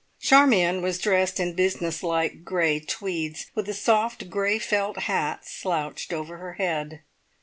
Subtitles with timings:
[0.19, 6.11] Charmion was dressed in business like grey tweeds, with a soft grey felt hat slouched
[6.11, 7.03] over her head.